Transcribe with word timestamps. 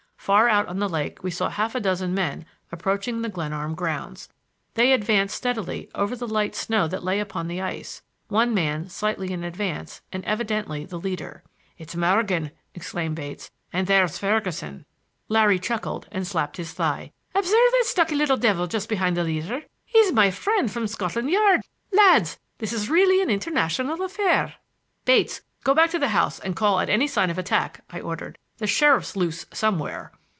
Far 0.21 0.47
out 0.47 0.67
on 0.67 0.77
the 0.77 0.87
lake 0.87 1.23
we 1.23 1.31
saw 1.31 1.49
half 1.49 1.73
a 1.73 1.79
dozen 1.79 2.13
men 2.13 2.45
approaching 2.71 3.21
the 3.23 3.27
Glenarm 3.27 3.73
grounds. 3.73 4.29
They 4.75 4.91
advanced 4.93 5.35
steadily 5.35 5.89
over 5.95 6.15
the 6.15 6.27
light 6.27 6.53
snow 6.53 6.87
that 6.89 7.03
lay 7.03 7.19
upon 7.19 7.47
the 7.47 7.59
ice, 7.59 8.03
one 8.27 8.53
man 8.53 8.87
slightly 8.87 9.31
in 9.33 9.43
advance 9.43 10.01
and 10.13 10.23
evidently 10.25 10.85
the 10.85 10.99
leader. 10.99 11.41
"It's 11.79 11.95
Morgan!" 11.95 12.51
exclaimed 12.75 13.15
Bates. 13.15 13.49
"And 13.73 13.87
there's 13.87 14.19
Ferguson." 14.19 14.85
Larry 15.27 15.57
chuckled 15.57 16.07
and 16.11 16.25
slapped 16.27 16.57
his 16.57 16.71
thigh. 16.73 17.11
"Observe 17.33 17.71
that 17.71 17.85
stocky 17.85 18.13
little 18.13 18.37
devil 18.37 18.67
just 18.67 18.89
behind 18.89 19.17
the 19.17 19.23
leader? 19.23 19.63
He's 19.85 20.11
my 20.13 20.29
friend 20.29 20.71
from 20.71 20.85
Scotland 20.85 21.31
Yard. 21.31 21.61
Lads! 21.91 22.37
this 22.59 22.71
is 22.71 22.91
really 22.91 23.23
an 23.23 23.31
international 23.31 24.03
affair." 24.03 24.53
"Bates, 25.03 25.41
go 25.63 25.73
back 25.73 25.89
to 25.89 25.97
the 25.99 26.09
house 26.09 26.39
and 26.39 26.55
call 26.55 26.79
at 26.79 26.91
any 26.91 27.07
sign 27.07 27.31
of 27.31 27.39
attack," 27.39 27.83
I 27.89 27.99
ordered. 27.99 28.37
"The 28.57 28.67
sheriff's 28.67 29.15
loose 29.15 29.47
somewhere." 29.51 30.11